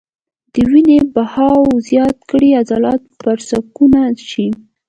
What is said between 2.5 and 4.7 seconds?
عضلات پرسکونه شي-